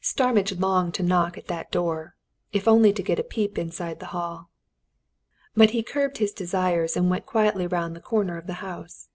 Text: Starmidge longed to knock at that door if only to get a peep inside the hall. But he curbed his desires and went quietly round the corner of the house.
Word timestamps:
Starmidge 0.00 0.52
longed 0.58 0.94
to 0.94 1.02
knock 1.02 1.36
at 1.36 1.48
that 1.48 1.70
door 1.70 2.16
if 2.50 2.66
only 2.66 2.94
to 2.94 3.02
get 3.02 3.18
a 3.18 3.22
peep 3.22 3.58
inside 3.58 4.00
the 4.00 4.06
hall. 4.16 4.48
But 5.54 5.72
he 5.72 5.82
curbed 5.82 6.16
his 6.16 6.32
desires 6.32 6.96
and 6.96 7.10
went 7.10 7.26
quietly 7.26 7.66
round 7.66 7.94
the 7.94 8.00
corner 8.00 8.38
of 8.38 8.46
the 8.46 8.54
house. 8.64 9.10